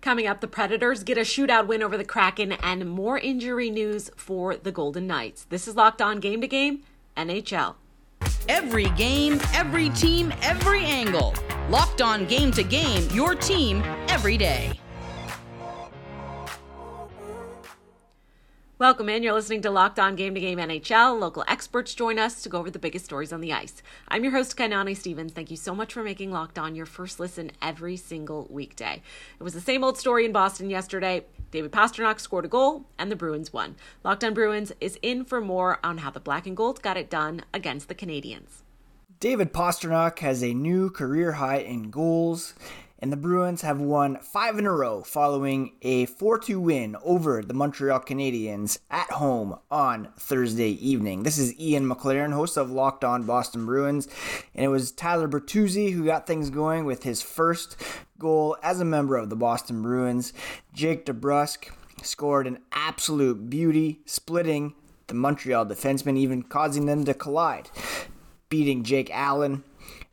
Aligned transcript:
Coming 0.00 0.26
up, 0.26 0.40
the 0.40 0.48
Predators 0.48 1.04
get 1.04 1.18
a 1.18 1.22
shootout 1.22 1.66
win 1.66 1.82
over 1.82 1.98
the 1.98 2.04
Kraken 2.04 2.52
and 2.52 2.88
more 2.88 3.18
injury 3.18 3.68
news 3.68 4.10
for 4.16 4.56
the 4.56 4.72
Golden 4.72 5.06
Knights. 5.06 5.44
This 5.50 5.68
is 5.68 5.76
Locked 5.76 6.00
On 6.00 6.20
Game 6.20 6.40
to 6.40 6.46
Game, 6.46 6.84
NHL. 7.18 7.74
Every 8.48 8.88
game, 8.90 9.40
every 9.52 9.90
team, 9.90 10.32
every 10.40 10.84
angle. 10.84 11.34
Locked 11.68 12.00
On 12.00 12.24
Game 12.24 12.50
to 12.52 12.62
Game, 12.62 13.06
your 13.12 13.34
team 13.34 13.82
every 14.08 14.38
day. 14.38 14.72
Welcome 18.80 19.10
in. 19.10 19.22
You're 19.22 19.34
listening 19.34 19.60
to 19.60 19.70
Locked 19.70 19.98
On 19.98 20.16
Game 20.16 20.34
to 20.34 20.40
Game 20.40 20.56
NHL. 20.56 21.20
Local 21.20 21.44
experts 21.46 21.92
join 21.94 22.18
us 22.18 22.42
to 22.42 22.48
go 22.48 22.58
over 22.58 22.70
the 22.70 22.78
biggest 22.78 23.04
stories 23.04 23.30
on 23.30 23.42
the 23.42 23.52
ice. 23.52 23.82
I'm 24.08 24.24
your 24.24 24.32
host, 24.32 24.56
Kainani 24.56 24.96
Stevens. 24.96 25.34
Thank 25.34 25.50
you 25.50 25.58
so 25.58 25.74
much 25.74 25.92
for 25.92 26.02
making 26.02 26.32
Locked 26.32 26.58
On 26.58 26.74
your 26.74 26.86
first 26.86 27.20
listen 27.20 27.52
every 27.60 27.98
single 27.98 28.46
weekday. 28.48 29.02
It 29.38 29.42
was 29.42 29.52
the 29.52 29.60
same 29.60 29.84
old 29.84 29.98
story 29.98 30.24
in 30.24 30.32
Boston 30.32 30.70
yesterday. 30.70 31.26
David 31.50 31.72
Pastrnak 31.72 32.20
scored 32.20 32.46
a 32.46 32.48
goal, 32.48 32.86
and 32.98 33.12
the 33.12 33.16
Bruins 33.16 33.52
won. 33.52 33.76
Locked 34.02 34.24
On 34.24 34.32
Bruins 34.32 34.72
is 34.80 34.98
in 35.02 35.26
for 35.26 35.42
more 35.42 35.78
on 35.84 35.98
how 35.98 36.10
the 36.10 36.18
Black 36.18 36.46
and 36.46 36.56
Gold 36.56 36.80
got 36.80 36.96
it 36.96 37.10
done 37.10 37.42
against 37.52 37.86
the 37.88 37.94
Canadiens. 37.94 38.62
David 39.20 39.52
Pastrnak 39.52 40.20
has 40.20 40.42
a 40.42 40.54
new 40.54 40.88
career 40.88 41.32
high 41.32 41.58
in 41.58 41.90
goals 41.90 42.54
and 43.00 43.10
the 43.10 43.16
Bruins 43.16 43.62
have 43.62 43.80
won 43.80 44.18
five 44.18 44.58
in 44.58 44.66
a 44.66 44.72
row 44.72 45.02
following 45.02 45.72
a 45.82 46.06
4 46.06 46.38
2 46.38 46.60
win 46.60 46.96
over 47.02 47.42
the 47.42 47.54
Montreal 47.54 48.00
Canadiens 48.00 48.78
at 48.90 49.10
home 49.10 49.58
on 49.70 50.08
Thursday 50.18 50.70
evening. 50.70 51.22
This 51.22 51.38
is 51.38 51.58
Ian 51.58 51.88
McLaren, 51.88 52.32
host 52.32 52.56
of 52.56 52.70
Locked 52.70 53.04
On 53.04 53.24
Boston 53.24 53.64
Bruins, 53.64 54.08
and 54.54 54.64
it 54.64 54.68
was 54.68 54.92
Tyler 54.92 55.28
Bertuzzi 55.28 55.92
who 55.92 56.04
got 56.04 56.26
things 56.26 56.50
going 56.50 56.84
with 56.84 57.02
his 57.04 57.22
first 57.22 57.76
goal 58.18 58.56
as 58.62 58.80
a 58.80 58.84
member 58.84 59.16
of 59.16 59.30
the 59.30 59.36
Boston 59.36 59.82
Bruins. 59.82 60.32
Jake 60.74 61.06
DeBrusk 61.06 61.70
scored 62.02 62.46
an 62.46 62.58
absolute 62.72 63.48
beauty, 63.48 64.00
splitting 64.04 64.74
the 65.06 65.14
Montreal 65.14 65.66
defensemen, 65.66 66.16
even 66.16 66.42
causing 66.42 66.86
them 66.86 67.04
to 67.04 67.14
collide, 67.14 67.70
beating 68.48 68.84
Jake 68.84 69.10
Allen. 69.10 69.64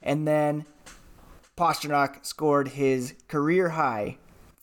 And 0.02 0.28
then 0.28 0.66
Pastrnak 1.58 2.24
scored 2.24 2.70
his 2.70 3.16
career 3.28 3.70
high 3.70 4.18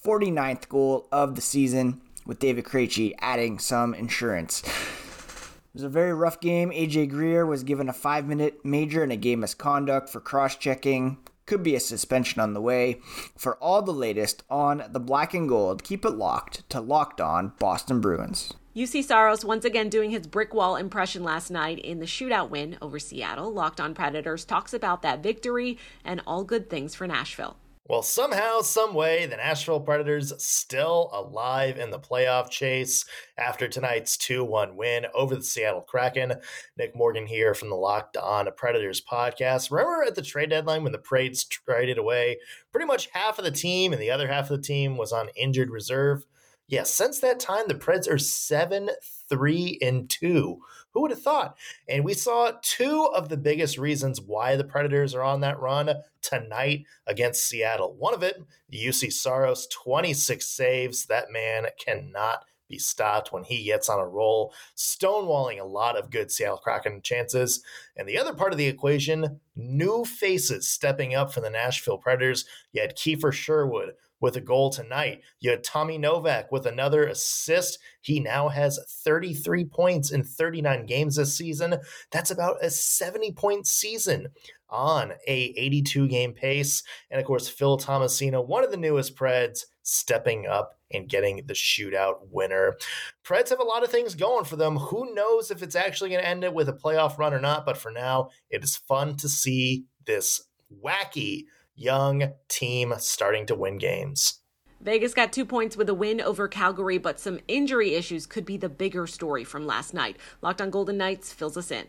49th 0.05 0.69
goal 0.69 1.09
of 1.11 1.34
the 1.34 1.41
season 1.41 2.00
with 2.25 2.39
David 2.39 2.64
Krejci 2.64 3.14
adding 3.19 3.59
some 3.59 3.95
insurance. 3.95 4.62
It 4.62 5.75
was 5.75 5.83
a 5.83 5.89
very 5.89 6.15
rough 6.15 6.41
game. 6.41 6.70
AJ 6.70 7.11
Greer 7.11 7.45
was 7.45 7.65
given 7.65 7.89
a 7.89 7.92
five 7.92 8.28
minute 8.28 8.65
major 8.65 9.03
and 9.03 9.11
a 9.11 9.17
game 9.17 9.41
misconduct 9.41 10.09
for 10.09 10.20
cross 10.20 10.55
checking. 10.55 11.19
Could 11.47 11.65
be 11.65 11.75
a 11.75 11.81
suspension 11.81 12.41
on 12.41 12.55
the 12.55 12.61
way. 12.61 13.00
For 13.37 13.56
all 13.56 13.83
the 13.83 13.92
latest 13.92 14.45
on 14.48 14.84
the 14.89 15.00
black 15.00 15.34
and 15.34 15.48
gold, 15.48 15.83
keep 15.83 16.05
it 16.05 16.11
locked 16.11 16.69
to 16.70 16.81
Locked 16.81 17.20
On 17.20 17.53
Boston 17.59 18.00
Bruins. 18.00 18.55
Juuse 18.77 19.05
Saros 19.05 19.44
once 19.44 19.64
again 19.64 19.89
doing 19.89 20.11
his 20.11 20.27
brick 20.27 20.53
wall 20.53 20.75
impression 20.75 21.22
last 21.22 21.48
night 21.48 21.78
in 21.78 22.00
the 22.00 22.06
shootout 22.06 22.50
win 22.50 22.77
over 22.83 22.98
Seattle. 22.98 23.53
Locked 23.53 23.81
on 23.81 23.94
Predators 23.94 24.44
talks 24.44 24.75
about 24.75 25.00
that 25.03 25.22
victory 25.22 25.78
and 26.05 26.20
all 26.27 26.42
good 26.42 26.69
things 26.69 26.92
for 26.92 27.06
Nashville. 27.06 27.56
Well, 27.86 28.03
somehow, 28.03 28.62
some 28.62 28.92
way, 28.92 29.27
the 29.27 29.36
Nashville 29.36 29.78
Predators 29.78 30.33
still 30.42 31.08
alive 31.12 31.78
in 31.78 31.91
the 31.91 32.00
playoff 32.00 32.50
chase 32.50 33.05
after 33.39 33.69
tonight's 33.69 34.16
2-1 34.16 34.75
win 34.75 35.06
over 35.14 35.36
the 35.36 35.42
Seattle 35.44 35.83
Kraken. 35.83 36.33
Nick 36.77 36.97
Morgan 36.97 37.27
here 37.27 37.55
from 37.55 37.69
the 37.69 37.77
Locked 37.77 38.16
On 38.16 38.48
Predators 38.56 39.00
podcast. 39.00 39.70
Remember 39.70 40.03
at 40.03 40.16
the 40.16 40.22
trade 40.22 40.50
deadline 40.50 40.83
when 40.83 40.92
the 40.92 40.98
Preds 40.98 41.47
traded 41.48 41.97
away 41.97 42.38
pretty 42.72 42.86
much 42.86 43.09
half 43.12 43.38
of 43.38 43.44
the 43.44 43.53
team 43.53 43.92
and 43.92 44.03
the 44.03 44.11
other 44.11 44.27
half 44.27 44.50
of 44.50 44.56
the 44.56 44.66
team 44.66 44.97
was 44.97 45.12
on 45.12 45.28
injured 45.36 45.70
reserve? 45.70 46.25
Yeah, 46.66 46.84
since 46.84 47.20
that 47.20 47.40
time, 47.40 47.64
the 47.68 47.74
Preds 47.74 48.08
are 48.10 48.18
7 48.18 48.90
3 49.28 49.78
and 49.82 50.08
2. 50.08 50.58
Who 50.92 51.00
would 51.02 51.10
have 51.10 51.22
thought? 51.22 51.56
And 51.88 52.04
we 52.04 52.14
saw 52.14 52.52
two 52.62 53.08
of 53.14 53.28
the 53.28 53.36
biggest 53.36 53.78
reasons 53.78 54.20
why 54.20 54.56
the 54.56 54.64
Predators 54.64 55.14
are 55.14 55.22
on 55.22 55.41
that 55.41 55.58
run 55.60 55.91
tonight 56.22 56.84
against 57.06 57.47
Seattle. 57.47 57.94
One 57.98 58.14
of 58.14 58.22
it, 58.22 58.42
Juuse 58.72 59.12
Saros, 59.12 59.66
26 59.69 60.47
saves. 60.47 61.06
That 61.06 61.32
man 61.32 61.66
cannot 61.84 62.44
be 62.69 62.78
stopped 62.78 63.32
when 63.32 63.44
he 63.44 63.64
gets 63.64 63.88
on 63.88 64.00
a 64.00 64.06
roll, 64.06 64.54
stonewalling 64.76 65.60
a 65.60 65.64
lot 65.64 65.98
of 65.98 66.10
good 66.10 66.30
Seattle 66.30 66.58
Kraken 66.58 67.03
chances. 67.03 67.62
And 67.97 68.08
the 68.08 68.19
other 68.19 68.32
part 68.32 68.53
of 68.53 68.58
the 68.58 68.66
equation, 68.66 69.41
new 69.54 70.04
faces 70.04 70.69
stepping 70.69 71.14
up 71.14 71.32
for 71.32 71.41
the 71.41 71.50
Nashville 71.50 71.98
Predators. 71.98 72.47
You 72.72 72.80
had 72.80 72.97
Kiefer 72.97 73.32
Sherwood, 73.32 73.94
with 74.24 74.36
a 74.36 74.40
goal 74.40 74.70
tonight. 74.70 75.20
You 75.38 75.50
had 75.50 75.62
Tommy 75.62 75.98
Novak 75.98 76.50
with 76.50 76.64
another 76.64 77.06
assist. 77.06 77.78
He 78.00 78.20
now 78.20 78.48
has 78.48 78.80
33 79.04 79.66
points 79.66 80.10
in 80.10 80.24
39 80.24 80.86
games 80.86 81.16
this 81.16 81.36
season. 81.36 81.76
That's 82.10 82.30
about 82.30 82.56
a 82.64 82.70
70 82.70 83.32
point 83.32 83.66
season 83.66 84.28
on 84.70 85.12
a 85.28 85.52
82 85.58 86.08
game 86.08 86.32
pace. 86.32 86.82
And 87.10 87.20
of 87.20 87.26
course, 87.26 87.48
Phil 87.50 87.76
Tomasino, 87.76 88.44
one 88.44 88.64
of 88.64 88.70
the 88.70 88.78
newest 88.78 89.14
Preds, 89.14 89.66
stepping 89.82 90.46
up 90.46 90.78
and 90.91 91.06
getting 91.06 91.44
the 91.44 91.52
shootout 91.52 92.20
winner. 92.30 92.76
Preds 93.24 93.50
have 93.50 93.60
a 93.60 93.64
lot 93.64 93.84
of 93.84 93.91
things 93.91 94.14
going 94.14 94.46
for 94.46 94.56
them. 94.56 94.76
Who 94.76 95.14
knows 95.14 95.50
if 95.50 95.62
it's 95.62 95.76
actually 95.76 96.08
going 96.08 96.22
to 96.22 96.28
end 96.28 96.44
it 96.44 96.54
with 96.54 96.70
a 96.70 96.72
playoff 96.72 97.18
run 97.18 97.34
or 97.34 97.41
not? 97.41 97.66
But 97.66 97.76
for 97.76 97.91
now, 97.91 98.30
it 98.48 98.64
is 98.64 98.74
fun 98.74 99.16
to 99.16 99.28
see 99.28 99.84
this 100.06 100.41
wacky 100.82 101.44
young 101.74 102.32
team 102.48 102.94
starting 102.98 103.46
to 103.46 103.54
win 103.54 103.78
games. 103.78 104.40
Vegas 104.80 105.14
got 105.14 105.32
two 105.32 105.46
points 105.46 105.76
with 105.76 105.88
a 105.88 105.94
win 105.94 106.20
over 106.20 106.46
Calgary, 106.46 106.98
but 106.98 107.18
some 107.18 107.40
injury 107.48 107.94
issues 107.94 108.26
could 108.26 108.44
be 108.44 108.58
the 108.58 108.68
bigger 108.68 109.06
story 109.06 109.42
from 109.42 109.66
last 109.66 109.94
night. 109.94 110.18
Locked 110.42 110.60
on 110.60 110.70
Golden 110.70 110.98
Knights 110.98 111.32
fills 111.32 111.56
us 111.56 111.70
in. 111.70 111.86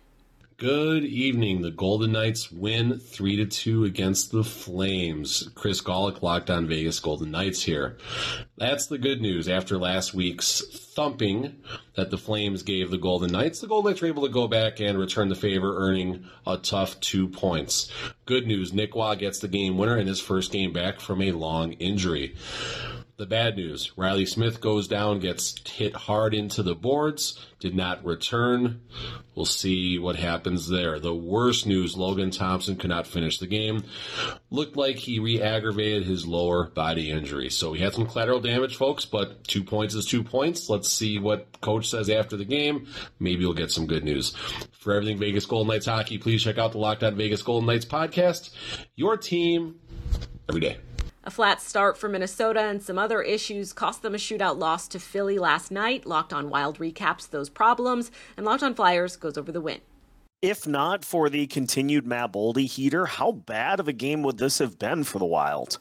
Good 0.58 1.04
evening. 1.04 1.64
The 1.64 1.72
Golden 1.72 2.14
Knights 2.14 2.50
win 2.50 2.98
3 2.98 3.36
to 3.36 3.46
2 3.46 3.84
against 3.84 4.32
the 4.32 4.46
Flames. 4.46 5.50
Chris 5.54 5.82
Gawlik 5.82 6.22
locked 6.22 6.50
on 6.50 6.66
Vegas 6.66 6.98
Golden 7.02 7.30
Knights 7.30 7.64
here. 7.64 7.98
That's 8.56 8.88
the 8.88 8.98
good 8.98 9.20
news. 9.20 9.50
After 9.50 9.78
last 9.78 10.14
week's 10.14 10.62
thumping 10.96 11.58
that 11.98 12.10
the 12.10 12.18
Flames 12.18 12.64
gave 12.64 12.90
the 12.90 12.98
Golden 12.98 13.34
Knights, 13.34 13.60
the 13.60 13.68
Golden 13.68 13.92
Knights 13.92 14.02
were 14.02 14.08
able 14.08 14.24
to 14.24 14.32
go 14.32 14.48
back 14.48 14.80
and 14.80 14.98
return 14.98 15.28
the 15.28 15.36
favor, 15.36 15.76
earning 15.76 16.24
a 16.48 16.56
tough 16.56 16.98
two 17.02 17.28
points. 17.28 17.92
Good 18.26 18.48
news. 18.48 18.72
Nick 18.72 18.96
Waugh 18.96 19.16
gets 19.16 19.40
the 19.40 19.50
game 19.50 19.78
winner 19.78 19.98
in 19.98 20.08
his 20.08 20.22
first 20.22 20.54
game 20.54 20.72
back 20.72 21.02
from 21.02 21.22
a 21.22 21.34
long 21.34 21.74
injury. 21.74 22.34
The 23.18 23.26
bad 23.26 23.56
news 23.56 23.94
Reilly 23.98 24.26
Smith 24.26 24.60
goes 24.60 24.90
down, 24.90 25.20
gets 25.20 25.56
hit 25.70 25.96
hard 25.96 26.34
into 26.34 26.64
the 26.64 26.76
boards, 26.76 27.40
did 27.60 27.74
not 27.74 28.04
return. 28.04 28.82
We'll 29.36 29.46
see 29.46 29.98
what 29.98 30.18
happens 30.18 30.68
there. 30.68 31.00
The 31.00 31.16
worst 31.16 31.66
news 31.66 31.96
Logan 31.96 32.32
Thompson 32.32 32.76
could 32.76 32.90
not 32.90 33.08
finish 33.08 33.40
the 33.40 33.48
game. 33.48 33.84
Looked 34.50 34.76
like 34.76 34.98
he 34.98 35.20
re 35.20 35.42
aggravated 35.42 36.04
his 36.04 36.28
lower 36.28 36.66
body 36.66 37.10
injury. 37.10 37.50
So 37.50 37.72
he 37.72 37.82
had 37.82 37.94
some 37.94 38.06
collateral 38.06 38.42
damage, 38.42 38.76
folks, 38.76 39.06
but 39.06 39.46
two 39.46 39.64
points 39.64 39.96
is 39.96 40.06
two 40.06 40.24
points. 40.24 40.70
Let's 40.70 40.92
see 40.92 41.18
what 41.18 41.62
coach 41.62 41.90
says 41.90 42.10
after 42.10 42.36
the 42.36 42.44
game. 42.44 42.88
Maybe 43.18 43.46
we'll 43.46 43.54
get 43.54 43.72
some 43.72 43.88
good 43.88 44.04
news. 44.04 44.36
For 44.74 44.94
everything 44.94 45.20
Vegas 45.20 45.46
Golden 45.46 45.72
Knights 45.72 45.86
hockey, 45.86 46.18
please 46.18 46.44
check 46.44 46.58
out 46.58 46.74
the 46.74 46.80
Locked 46.80 47.04
On 47.04 47.16
Vegas 47.16 47.44
Golden 47.44 47.66
Knights 47.66 47.86
podcast. 47.86 48.52
Your 48.98 49.16
team 49.16 49.76
every 50.50 50.60
day. 50.60 50.78
A 51.28 51.32
flat 51.32 51.60
start 51.60 51.98
for 51.98 52.08
Minnesota 52.08 52.60
and 52.60 52.84
some 52.84 53.00
other 53.00 53.24
issues 53.24 53.74
cost 53.74 54.04
them 54.04 54.14
a 54.14 54.20
shootout 54.20 54.60
loss 54.60 54.88
to 54.90 55.00
Philly 55.00 55.40
last 55.40 55.72
night. 55.72 56.06
Locked 56.06 56.32
on 56.32 56.52
Wild 56.52 56.78
recaps 56.78 57.28
those 57.28 57.50
problems, 57.50 58.12
and 58.38 58.46
Locked 58.46 58.62
on 58.62 58.76
Flyers 58.76 59.16
goes 59.16 59.36
over 59.36 59.52
the 59.52 59.60
win. 59.60 59.80
If 60.44 60.68
not 60.68 61.04
for 61.04 61.28
the 61.28 61.48
continued 61.48 62.06
Matt 62.06 62.32
Boldy 62.32 62.68
heater, 62.68 63.08
how 63.08 63.32
bad 63.32 63.80
of 63.80 63.88
a 63.88 63.94
game 63.94 64.22
would 64.22 64.38
this 64.38 64.60
have 64.60 64.78
been 64.78 65.04
for 65.04 65.18
the 65.18 65.26
Wild? 65.26 65.80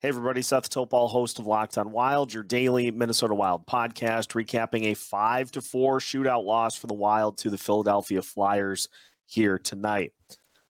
Hey, 0.00 0.08
everybody, 0.08 0.42
Seth 0.42 0.68
Topal, 0.68 1.08
host 1.08 1.38
of 1.38 1.46
Locked 1.46 1.78
on 1.78 1.90
Wild, 1.90 2.34
your 2.34 2.42
daily 2.42 2.90
Minnesota 2.90 3.34
Wild 3.34 3.66
podcast, 3.66 4.34
recapping 4.34 4.92
a 4.92 4.94
5 4.94 5.50
to 5.52 5.62
4 5.62 5.98
shootout 5.98 6.44
loss 6.44 6.76
for 6.76 6.88
the 6.88 6.92
Wild 6.92 7.38
to 7.38 7.48
the 7.48 7.56
Philadelphia 7.56 8.20
Flyers 8.20 8.90
here 9.24 9.58
tonight. 9.58 10.12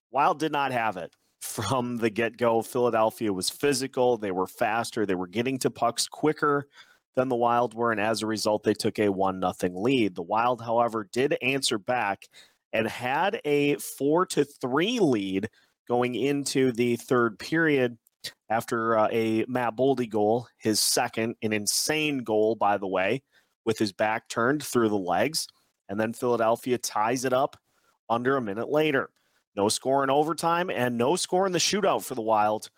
Wild 0.09 0.39
did 0.39 0.53
not 0.53 0.71
have 0.71 0.95
it 0.95 1.13
from 1.45 1.97
the 1.97 2.09
get 2.09 2.37
go. 2.37 2.61
Philadelphia 2.61 3.31
was 3.31 3.49
physical, 3.49 4.17
they 4.17 4.31
were 4.31 4.47
faster, 4.47 5.05
they 5.05 5.15
were 5.15 5.27
getting 5.27 5.59
to 5.59 5.69
pucks 5.69 6.07
quicker 6.07 6.67
than 7.15 7.29
the 7.29 7.35
Wild 7.35 7.73
were, 7.73 7.91
and 7.91 8.01
as 8.01 8.21
a 8.21 8.27
result, 8.27 8.63
they 8.63 8.73
took 8.73 8.99
a 8.99 9.09
1 9.09 9.41
0 9.41 9.71
lead. 9.73 10.15
The 10.15 10.21
Wild, 10.21 10.61
however, 10.61 11.07
did 11.11 11.37
answer 11.41 11.77
back 11.77 12.23
and 12.73 12.87
had 12.87 13.39
a 13.45 13.75
4 13.75 14.25
to 14.27 14.43
3 14.43 14.99
lead 14.99 15.49
going 15.87 16.15
into 16.15 16.71
the 16.71 16.97
third 16.97 17.39
period 17.39 17.97
after 18.49 18.97
uh, 18.97 19.07
a 19.11 19.45
Matt 19.47 19.75
Boldy 19.77 20.09
goal, 20.09 20.47
his 20.57 20.79
second, 20.79 21.35
an 21.41 21.53
insane 21.53 22.19
goal, 22.19 22.55
by 22.55 22.77
the 22.77 22.87
way, 22.87 23.21
with 23.65 23.77
his 23.77 23.93
back 23.93 24.27
turned 24.27 24.63
through 24.63 24.89
the 24.89 24.97
legs. 24.97 25.47
And 25.87 25.99
then 25.99 26.13
Philadelphia 26.13 26.77
ties 26.77 27.25
it 27.25 27.33
up 27.33 27.57
under 28.09 28.35
a 28.35 28.41
minute 28.41 28.69
later. 28.69 29.09
No 29.55 29.69
score 29.69 30.03
in 30.03 30.09
overtime 30.09 30.69
and 30.69 30.97
no 30.97 31.15
score 31.15 31.45
in 31.45 31.53
the 31.53 31.59
shootout 31.59 32.03
for 32.03 32.15
the 32.15 32.21
Wild, 32.21 32.69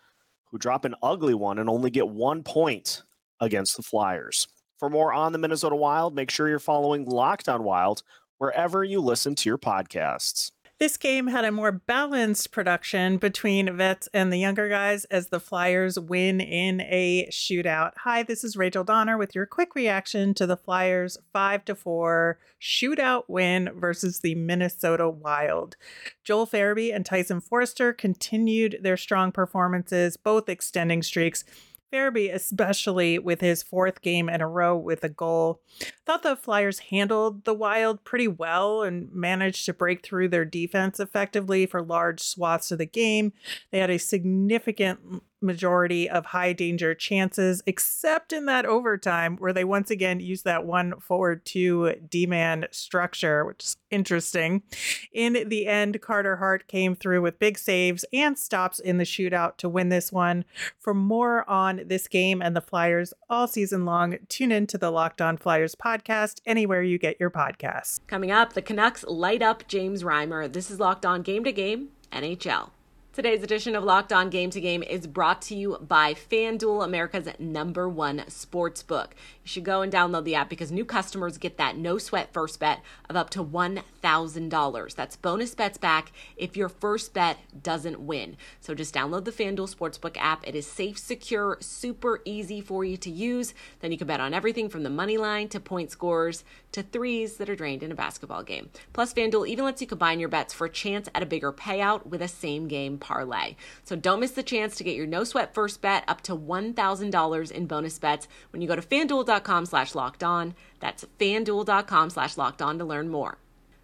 who 0.52 0.58
drop 0.58 0.86
an 0.86 0.96
ugly 1.02 1.34
one 1.34 1.60
and 1.60 1.70
only 1.70 1.90
get 1.90 2.08
one 2.08 2.44
point 2.44 3.04
against 3.40 3.76
the 3.76 3.84
Flyers. 3.84 4.48
For 4.78 4.90
more 4.90 5.12
on 5.12 5.32
the 5.32 5.40
Minnesota 5.40 5.76
Wild, 5.76 6.14
make 6.14 6.30
sure 6.30 6.48
you're 6.48 6.60
following 6.60 7.06
Locked 7.06 7.50
on 7.50 7.64
Wild 7.64 8.04
wherever 8.38 8.84
you 8.84 9.02
listen 9.02 9.34
to 9.36 9.50
your 9.50 9.58
podcasts. 9.58 10.52
This 10.80 10.96
game 10.96 11.26
had 11.26 11.44
a 11.44 11.52
more 11.52 11.72
balanced 11.72 12.52
production 12.52 13.18
between 13.18 13.76
vets 13.76 14.08
and 14.14 14.32
the 14.32 14.38
younger 14.38 14.70
guys 14.70 15.06
as 15.06 15.30
the 15.30 15.40
Flyers 15.40 16.00
win 16.00 16.40
in 16.40 16.82
a 16.82 17.28
shootout. 17.32 17.94
Hi, 18.04 18.22
this 18.22 18.44
is 18.44 18.56
Rachel 18.56 18.84
Donner 18.84 19.18
with 19.18 19.34
your 19.34 19.48
quick 19.48 19.74
reaction 19.74 20.36
to 20.36 20.46
the 20.46 20.56
Flyers 20.56 21.18
5 21.34 21.66
to 21.66 21.74
4 21.74 22.38
shootout 22.62 23.24
win 23.28 23.72
versus 23.76 24.20
the 24.20 24.36
Minnesota 24.36 25.10
Wild. 25.10 25.78
Joel 26.24 26.46
Farabee 26.46 26.96
and 26.96 27.04
Tyson 27.04 27.42
Foerster 27.42 27.92
continued 27.92 28.78
their 28.84 28.98
strong 28.98 29.32
performances, 29.32 30.16
both 30.16 30.48
extending 30.48 31.02
streaks 31.02 31.44
Farabee, 31.92 32.34
especially 32.34 33.18
with 33.20 33.42
his 33.42 33.64
fourth 33.64 34.02
game 34.02 34.30
in 34.30 34.42
a 34.42 34.48
row 34.48 34.76
with 34.78 35.04
a 35.04 35.10
goal, 35.10 35.62
thought 36.06 36.24
the 36.24 36.36
Flyers 36.36 36.80
handled 36.80 37.46
the 37.46 37.54
Wild 37.54 38.04
pretty 38.04 38.28
well 38.28 38.84
and 38.84 39.12
managed 39.14 39.66
to 39.66 39.74
break 39.74 40.04
through 40.04 40.30
their 40.30 40.46
defense 40.46 41.00
effectively 41.00 41.66
for 41.66 41.82
large 41.82 42.22
swaths 42.22 42.72
of 42.72 42.78
the 42.78 42.86
game. 42.86 43.34
They 43.72 43.80
had 43.80 43.90
a 43.90 44.00
significant 44.00 45.24
majority 45.42 46.10
of 46.10 46.28
high 46.28 46.54
danger 46.54 46.94
chances, 46.96 47.62
except 47.66 48.34
in 48.34 48.46
that 48.46 48.66
overtime 48.66 49.38
where 49.38 49.54
they 49.54 49.64
once 49.64 49.92
again 49.92 50.20
used 50.20 50.44
that 50.46 50.66
one 50.66 51.00
forward 51.00 51.46
two 51.46 51.96
D 52.10 52.26
man 52.26 52.68
structure, 52.72 53.46
which 53.46 53.64
is 53.64 53.78
interesting. 53.90 54.64
In 55.12 55.48
the 55.48 55.68
end, 55.68 56.02
Carter 56.02 56.38
Hart 56.38 56.68
came 56.68 56.96
through 56.96 57.22
with 57.22 57.40
big 57.40 57.58
saves 57.58 58.06
and 58.12 58.38
stops 58.38 58.80
in 58.80 58.98
the 58.98 59.04
shootout 59.04 59.58
to 59.58 59.70
win 59.70 59.90
this 59.90 60.12
one. 60.12 60.46
For 60.80 60.94
more 60.94 61.50
on 61.50 61.82
this 61.86 62.08
game 62.08 62.42
and 62.42 62.56
the 62.56 62.62
Flyers 62.62 63.14
all 63.30 63.48
season 63.48 63.86
long, 63.86 64.18
tune 64.30 64.52
in 64.52 64.68
to 64.68 64.78
the 64.78 64.92
Locked 64.92 65.22
On 65.22 65.38
Flyers 65.38 65.76
podcast 65.76 66.42
anywhere 66.46 66.82
you 66.82 66.98
get 66.98 67.20
your 67.20 67.32
podcasts. 67.32 68.00
Coming 68.08 68.32
up, 68.32 68.54
the 68.54 68.62
Canucks 68.62 69.04
light 69.08 69.42
up 69.42 69.68
James 69.68 70.04
Reimer. 70.04 70.52
This 70.52 70.72
is 70.72 70.80
Locked 70.80 71.06
On 71.06 71.22
Game 71.22 71.44
to 71.44 71.52
Game 71.52 71.90
NHL. 72.12 72.72
Today's 73.18 73.42
edition 73.42 73.76
of 73.76 73.84
Locked 73.84 74.14
On 74.14 74.30
Game 74.30 74.52
to 74.52 74.62
Game 74.62 74.84
is 74.84 75.08
brought 75.08 75.42
to 75.42 75.56
you 75.56 75.80
by 75.82 76.14
FanDuel, 76.14 76.86
America's 76.86 77.28
number 77.40 77.90
one 77.90 78.24
sports 78.28 78.84
book. 78.84 79.16
You 79.44 79.50
should 79.50 79.64
go 79.64 79.82
and 79.82 79.92
download 79.92 80.24
the 80.24 80.36
app 80.36 80.52
because 80.52 80.72
new 80.72 80.86
customers 80.86 81.40
get 81.40 81.58
that 81.58 81.76
no 81.76 81.98
sweat 81.98 82.32
first 82.32 82.60
bet 82.60 82.84
of 83.10 83.16
up 83.16 83.32
to 83.32 83.44
$1,000. 83.44 84.96
That's 84.96 85.16
bonus 85.16 85.56
bets 85.56 85.80
back 85.80 86.12
if 86.36 86.56
your 86.56 86.70
first 86.70 87.16
bet 87.16 87.40
doesn't 87.64 88.02
win. 88.02 88.38
So 88.62 88.76
just 88.76 88.94
download 88.94 89.26
the 89.26 89.32
FanDuel 89.32 89.76
Sportsbook 89.76 90.16
app. 90.18 90.48
It 90.48 90.54
is 90.54 90.68
safe, 90.68 91.00
secure, 91.00 91.58
super 91.60 92.22
easy 92.24 92.62
for 92.62 92.86
you 92.86 92.98
to 92.98 93.10
use. 93.10 93.56
Then 93.80 93.92
you 93.92 93.98
can 93.98 94.06
bet 94.06 94.20
on 94.20 94.36
everything 94.36 94.70
from 94.70 94.84
the 94.84 94.92
money 94.92 95.18
line 95.18 95.50
to 95.50 95.60
point 95.60 95.90
scores 95.90 96.44
to 96.72 96.84
threes 96.84 97.38
that 97.38 97.50
are 97.50 97.56
drained 97.56 97.82
in 97.82 97.92
a 97.92 97.96
basketball 97.96 98.44
game. 98.44 98.70
Plus, 98.94 99.12
FanDuel 99.12 99.48
even 99.48 99.66
lets 99.66 99.82
you 99.82 99.88
combine 99.88 100.20
your 100.20 100.30
bets 100.30 100.54
for 100.54 100.66
a 100.66 100.70
chance 100.70 101.10
at 101.16 101.24
a 101.24 101.26
bigger 101.26 101.52
payout 101.52 102.06
with 102.06 102.22
a 102.22 102.28
same 102.28 102.68
game 102.68 103.00
parlay. 103.08 103.56
So 103.84 103.96
don't 103.96 104.20
miss 104.20 104.32
the 104.32 104.44
chance 104.44 104.76
to 104.76 104.84
get 104.84 104.96
your 104.96 105.08
no 105.08 105.24
sweat 105.24 105.54
first 105.54 105.82
bet 105.82 106.04
up 106.08 106.22
to 106.22 106.36
$1,000 106.36 107.52
in 107.52 107.66
bonus 107.66 108.00
bets 108.00 108.28
when 108.52 108.62
you 108.62 108.68
go 108.68 108.76
to 108.76 108.82
fanduel.com 108.82 109.66
slash 109.66 109.96
locked 109.96 110.24
on. 110.24 110.56
That's 110.80 111.06
fanduel.com 111.20 112.10
slash 112.10 112.38
locked 112.38 112.62
on 112.62 112.78
to 112.80 112.86
learn 112.86 113.10
more. 113.10 113.38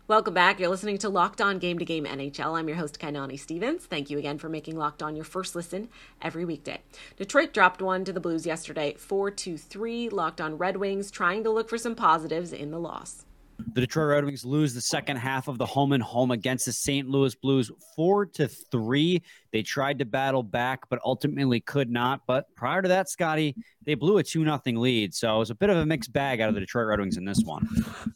Welcome 0.06 0.34
back. 0.34 0.60
You're 0.60 0.70
listening 0.70 0.98
to 0.98 1.08
Locked 1.08 1.40
On 1.40 1.60
Game 1.60 1.80
to 1.80 1.86
Game 1.86 2.04
NHL. 2.04 2.60
I'm 2.60 2.68
your 2.68 2.76
host, 2.76 3.00
Kainani 3.00 3.40
Stevens. 3.40 3.86
Thank 3.86 4.10
you 4.10 4.18
again 4.18 4.38
for 4.38 4.50
making 4.50 4.78
Locked 4.78 5.02
On 5.02 5.16
your 5.16 5.24
first 5.24 5.56
listen 5.56 5.88
every 6.22 6.44
weekday. 6.44 6.82
Detroit 7.16 7.54
dropped 7.54 7.82
one 7.82 8.04
to 8.04 8.12
the 8.12 8.20
Blues 8.20 8.46
yesterday, 8.46 8.96
4 8.96 9.32
2 9.32 9.58
3. 9.58 10.10
Locked 10.10 10.42
On 10.42 10.58
Red 10.58 10.76
Wings 10.76 11.10
trying 11.10 11.46
to 11.46 11.50
look 11.50 11.70
for 11.70 11.78
some 11.78 11.96
positives 11.96 12.52
in 12.52 12.72
the 12.72 12.80
loss. 12.80 13.24
The 13.58 13.82
Detroit 13.82 14.10
Red 14.10 14.26
Wings 14.26 14.46
lose 14.46 14.74
the 14.74 14.82
second 14.82 15.18
half 15.18 15.48
of 15.48 15.58
the 15.58 15.66
home 15.66 15.94
and 15.94 16.04
home 16.04 16.32
against 16.32 16.66
the 16.66 16.74
St. 16.74 17.08
Louis 17.08 17.34
Blues, 17.34 17.72
four 17.96 18.26
to 18.28 18.48
three. 18.48 19.24
They 19.52 19.64
tried 19.64 20.00
to 20.00 20.06
battle 20.06 20.44
back, 20.44 20.90
but 20.90 21.00
ultimately 21.04 21.60
could 21.60 21.90
not. 21.90 22.22
But 22.28 22.54
prior 22.56 22.82
to 22.82 22.88
that, 22.90 23.10
Scotty, 23.10 23.56
they 23.86 23.96
blew 23.96 24.18
a 24.18 24.24
two 24.24 24.44
nothing 24.44 24.76
lead. 24.76 25.14
So 25.14 25.36
it 25.36 25.40
was 25.40 25.50
a 25.50 25.56
bit 25.56 25.70
of 25.70 25.78
a 25.78 25.86
mixed 25.86 26.14
bag 26.14 26.40
out 26.40 26.50
of 26.50 26.56
the 26.56 26.62
Detroit 26.62 26.88
Red 26.88 27.00
Wings 27.00 27.18
in 27.18 27.26
this 27.26 27.42
one. 27.44 27.68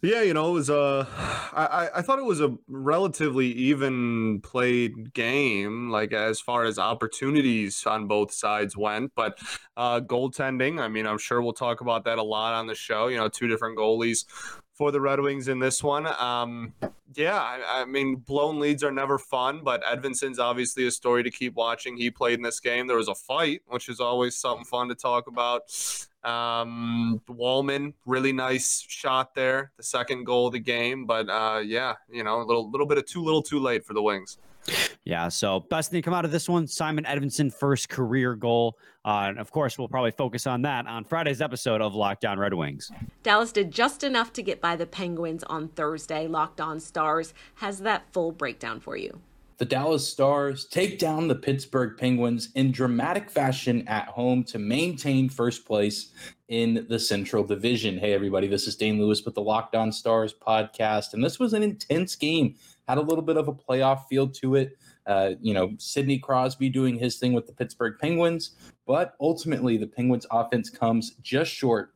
Yeah, 0.03 0.21
you 0.21 0.33
know, 0.33 0.49
it 0.49 0.53
was 0.53 0.69
I 0.69 2.01
thought 2.03 2.19
it 2.19 2.25
was 2.25 2.41
a 2.41 2.55
relatively 2.67 3.47
even 3.47 4.41
played 4.41 5.13
game, 5.13 5.89
like 5.89 6.13
as 6.13 6.39
far 6.39 6.65
as 6.65 6.77
opportunities 6.77 7.83
on 7.85 8.07
both 8.07 8.31
sides 8.31 8.77
went. 8.77 9.11
But 9.15 9.39
uh, 9.75 10.01
goaltending, 10.01 10.79
I 10.79 10.87
mean, 10.87 11.07
I'm 11.07 11.17
sure 11.17 11.41
we'll 11.41 11.53
talk 11.53 11.81
about 11.81 12.05
that 12.05 12.19
a 12.19 12.23
lot 12.23 12.53
on 12.53 12.67
the 12.67 12.75
show. 12.75 13.07
You 13.07 13.17
know, 13.17 13.27
two 13.27 13.47
different 13.47 13.77
goalies 13.77 14.25
for 14.77 14.91
the 14.91 15.01
Red 15.01 15.19
Wings 15.19 15.47
in 15.47 15.59
this 15.59 15.83
one. 15.83 16.05
Um, 16.05 16.73
yeah, 17.15 17.39
I, 17.41 17.81
I, 17.81 17.85
mean, 17.85 18.17
blown 18.17 18.59
leads 18.59 18.83
are 18.83 18.91
never 18.91 19.17
fun, 19.17 19.61
but 19.63 19.83
Edvinsson's 19.83 20.37
obviously 20.37 20.85
a 20.85 20.91
story 20.91 21.23
to 21.23 21.31
keep 21.31 21.55
watching. 21.55 21.97
He 21.97 22.11
played 22.11 22.35
in 22.35 22.43
this 22.43 22.59
game. 22.59 22.85
There 22.85 22.97
was 22.97 23.07
a 23.07 23.15
fight, 23.15 23.63
which 23.67 23.89
is 23.89 23.99
always 23.99 24.37
something 24.37 24.65
fun 24.65 24.89
to 24.89 24.95
talk 24.95 25.27
about. 25.27 25.63
Um, 26.23 27.21
Walman, 27.27 27.93
really 28.05 28.33
nice 28.33 28.85
shot 28.87 29.33
there, 29.33 29.71
the 29.77 29.83
second 29.83 30.25
goal 30.25 30.47
of 30.47 30.53
the 30.53 30.59
game. 30.59 31.05
But 31.05 31.27
uh, 31.27 31.61
yeah, 31.65 31.95
you 32.11 32.23
know, 32.23 32.41
a 32.41 32.43
little 32.43 32.69
little 32.69 32.87
bit 32.87 32.99
of 32.99 33.05
too 33.05 33.23
little, 33.23 33.41
too 33.41 33.59
late 33.59 33.83
for 33.83 33.93
the 33.93 34.01
Wings. 34.01 34.37
Yeah, 35.03 35.29
so 35.29 35.61
best 35.61 35.91
thing 35.91 36.01
to 36.01 36.05
come 36.05 36.13
out 36.13 36.25
of 36.25 36.31
this 36.31 36.49
one, 36.49 36.67
Simon 36.67 37.05
Edvinsson 37.05 37.53
first 37.53 37.87
career 37.87 38.35
goal. 38.35 38.77
Uh, 39.05 39.27
and 39.29 39.39
of 39.39 39.51
course, 39.51 39.77
we'll 39.77 39.87
probably 39.87 40.11
focus 40.11 40.45
on 40.45 40.63
that 40.63 40.85
on 40.85 41.05
Friday's 41.05 41.41
episode 41.41 41.81
of 41.81 41.95
Locked 41.95 42.25
On 42.25 42.37
Red 42.37 42.53
Wings. 42.53 42.91
Dallas 43.23 43.53
did 43.53 43.71
just 43.71 44.03
enough 44.03 44.33
to 44.33 44.41
get 44.43 44.59
by 44.59 44.75
the 44.75 44.85
Penguins 44.85 45.43
on 45.45 45.69
Thursday. 45.69 46.27
Locked 46.27 46.59
On 46.59 46.79
Stars 46.79 47.33
has 47.55 47.79
that 47.79 48.11
full 48.11 48.33
breakdown 48.33 48.81
for 48.81 48.97
you. 48.97 49.21
The 49.59 49.65
Dallas 49.65 50.07
Stars 50.07 50.65
take 50.65 50.99
down 50.99 51.27
the 51.27 51.35
Pittsburgh 51.35 51.97
Penguins 51.97 52.49
in 52.53 52.71
dramatic 52.71 53.29
fashion 53.31 53.87
at 53.87 54.09
home 54.09 54.43
to 54.43 54.59
maintain 54.59 55.29
first 55.29 55.65
place 55.65 56.11
in 56.47 56.85
the 56.89 56.99
Central 56.99 57.43
Division. 57.43 57.97
Hey, 57.97 58.13
everybody, 58.13 58.47
this 58.47 58.67
is 58.67 58.75
Dane 58.75 58.99
Lewis 58.99 59.25
with 59.25 59.33
the 59.33 59.41
Locked 59.41 59.73
On 59.73 59.91
Stars 59.91 60.31
podcast. 60.31 61.13
And 61.13 61.23
this 61.23 61.39
was 61.39 61.53
an 61.53 61.63
intense 61.63 62.15
game 62.15 62.53
had 62.87 62.97
a 62.97 63.01
little 63.01 63.23
bit 63.23 63.37
of 63.37 63.47
a 63.47 63.53
playoff 63.53 64.07
feel 64.07 64.27
to 64.27 64.55
it. 64.55 64.77
Uh, 65.05 65.31
you 65.41 65.53
know, 65.53 65.73
Sidney 65.77 66.19
Crosby 66.19 66.69
doing 66.69 66.97
his 66.97 67.17
thing 67.17 67.33
with 67.33 67.47
the 67.47 67.53
Pittsburgh 67.53 67.95
Penguins, 67.99 68.51
but 68.85 69.15
ultimately 69.19 69.77
the 69.77 69.87
Penguins 69.87 70.25
offense 70.31 70.69
comes 70.69 71.11
just 71.21 71.51
short 71.51 71.93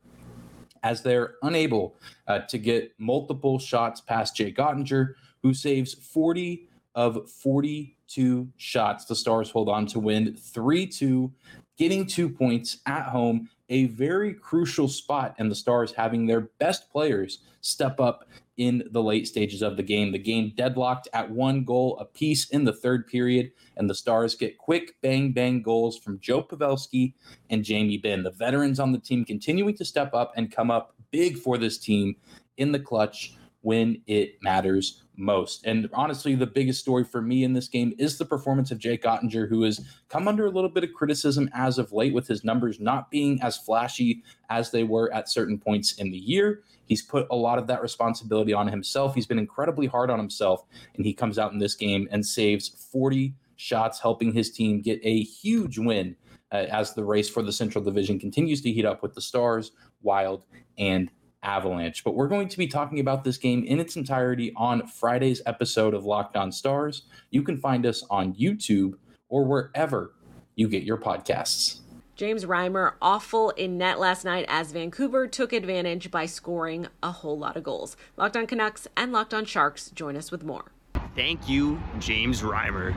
as 0.82 1.02
they're 1.02 1.34
unable 1.42 1.94
uh, 2.26 2.40
to 2.40 2.58
get 2.58 2.92
multiple 2.98 3.58
shots 3.58 4.00
past 4.00 4.36
Jake 4.36 4.56
Oettinger, 4.56 5.14
who 5.42 5.54
saves 5.54 5.94
40 5.94 6.68
of 6.94 7.30
42 7.30 8.48
shots. 8.56 9.04
The 9.04 9.14
Stars 9.14 9.50
hold 9.50 9.68
on 9.68 9.86
to 9.88 9.98
win 9.98 10.36
3 10.36 10.86
2, 10.86 11.32
getting 11.78 12.06
two 12.06 12.28
points 12.28 12.78
at 12.86 13.04
home, 13.04 13.48
a 13.68 13.86
very 13.86 14.34
crucial 14.34 14.88
spot, 14.88 15.34
and 15.38 15.50
the 15.50 15.54
Stars 15.54 15.92
having 15.92 16.26
their 16.26 16.42
best 16.58 16.90
players 16.90 17.38
step 17.60 18.00
up 18.00 18.26
in 18.56 18.84
the 18.90 19.02
late 19.02 19.26
stages 19.26 19.62
of 19.62 19.76
the 19.76 19.82
game. 19.82 20.12
The 20.12 20.18
game 20.18 20.52
deadlocked 20.56 21.08
at 21.12 21.30
one 21.30 21.64
goal 21.64 21.98
apiece 21.98 22.48
in 22.50 22.64
the 22.64 22.72
third 22.72 23.06
period, 23.06 23.52
and 23.76 23.88
the 23.88 23.94
Stars 23.94 24.34
get 24.34 24.58
quick 24.58 24.94
bang 25.02 25.32
bang 25.32 25.62
goals 25.62 25.98
from 25.98 26.20
Joe 26.20 26.42
Pavelski 26.42 27.14
and 27.50 27.64
Jamie 27.64 27.98
Benn. 27.98 28.22
The 28.22 28.30
veterans 28.30 28.78
on 28.78 28.92
the 28.92 28.98
team 28.98 29.24
continuing 29.24 29.76
to 29.76 29.84
step 29.84 30.14
up 30.14 30.32
and 30.36 30.52
come 30.52 30.70
up 30.70 30.94
big 31.10 31.38
for 31.38 31.58
this 31.58 31.78
team 31.78 32.16
in 32.56 32.72
the 32.72 32.80
clutch 32.80 33.34
when 33.62 34.02
it 34.06 34.38
matters 34.42 35.02
most. 35.16 35.64
And 35.64 35.88
honestly, 35.92 36.34
the 36.34 36.46
biggest 36.46 36.80
story 36.80 37.04
for 37.04 37.22
me 37.22 37.44
in 37.44 37.52
this 37.52 37.68
game 37.68 37.94
is 37.98 38.18
the 38.18 38.24
performance 38.24 38.70
of 38.70 38.78
Jake 38.78 39.02
Oettinger, 39.04 39.48
who 39.48 39.62
has 39.62 39.84
come 40.08 40.28
under 40.28 40.46
a 40.46 40.50
little 40.50 40.70
bit 40.70 40.84
of 40.84 40.92
criticism 40.92 41.48
as 41.52 41.78
of 41.78 41.92
late 41.92 42.14
with 42.14 42.26
his 42.26 42.44
numbers 42.44 42.80
not 42.80 43.10
being 43.10 43.40
as 43.42 43.56
flashy 43.56 44.22
as 44.50 44.70
they 44.70 44.84
were 44.84 45.12
at 45.12 45.28
certain 45.28 45.58
points 45.58 45.92
in 45.94 46.10
the 46.10 46.18
year. 46.18 46.62
He's 46.86 47.02
put 47.02 47.26
a 47.30 47.36
lot 47.36 47.58
of 47.58 47.66
that 47.68 47.82
responsibility 47.82 48.52
on 48.52 48.68
himself. 48.68 49.14
He's 49.14 49.26
been 49.26 49.38
incredibly 49.38 49.86
hard 49.86 50.10
on 50.10 50.18
himself, 50.18 50.64
and 50.96 51.06
he 51.06 51.14
comes 51.14 51.38
out 51.38 51.52
in 51.52 51.58
this 51.58 51.74
game 51.74 52.08
and 52.10 52.24
saves 52.24 52.68
40 52.68 53.34
shots, 53.56 54.00
helping 54.00 54.32
his 54.32 54.50
team 54.50 54.80
get 54.80 55.00
a 55.04 55.22
huge 55.22 55.78
win 55.78 56.16
uh, 56.50 56.66
as 56.70 56.94
the 56.94 57.04
race 57.04 57.28
for 57.28 57.42
the 57.42 57.52
Central 57.52 57.82
Division 57.82 58.18
continues 58.18 58.60
to 58.62 58.72
heat 58.72 58.84
up 58.84 59.02
with 59.02 59.14
the 59.14 59.20
Stars, 59.20 59.72
Wild, 60.02 60.42
and 60.76 61.10
Avalanche. 61.42 62.04
But 62.04 62.14
we're 62.14 62.28
going 62.28 62.48
to 62.48 62.58
be 62.58 62.66
talking 62.66 63.00
about 63.00 63.24
this 63.24 63.36
game 63.36 63.64
in 63.64 63.80
its 63.80 63.96
entirety 63.96 64.52
on 64.56 64.86
Friday's 64.86 65.42
episode 65.46 65.94
of 65.94 66.04
Locked 66.04 66.36
On 66.36 66.52
Stars. 66.52 67.02
You 67.30 67.42
can 67.42 67.56
find 67.56 67.86
us 67.86 68.04
on 68.10 68.34
YouTube 68.34 68.94
or 69.28 69.44
wherever 69.44 70.14
you 70.54 70.68
get 70.68 70.82
your 70.82 70.98
podcasts. 70.98 71.80
James 72.14 72.44
Reimer 72.44 72.92
awful 73.00 73.50
in 73.50 73.78
net 73.78 73.98
last 73.98 74.24
night 74.24 74.44
as 74.48 74.70
Vancouver 74.70 75.26
took 75.26 75.52
advantage 75.52 76.10
by 76.10 76.26
scoring 76.26 76.86
a 77.02 77.10
whole 77.10 77.38
lot 77.38 77.56
of 77.56 77.64
goals. 77.64 77.96
Locked 78.16 78.36
on 78.36 78.46
Canucks 78.46 78.86
and 78.96 79.12
Locked 79.12 79.34
on 79.34 79.44
Sharks 79.44 79.90
join 79.90 80.16
us 80.16 80.30
with 80.30 80.44
more. 80.44 80.72
Thank 81.16 81.48
you, 81.48 81.80
James 81.98 82.42
Reimer. 82.42 82.94